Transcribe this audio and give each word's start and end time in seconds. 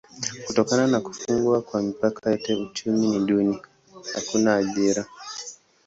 Kutokana 0.47 0.87
na 0.87 0.99
kufungwa 1.01 1.61
kwa 1.61 1.81
mipaka 1.81 2.29
yote 2.31 2.55
uchumi 2.55 3.07
ni 3.07 3.19
duni: 3.25 3.61
hakuna 4.15 4.55
ajira. 4.55 5.05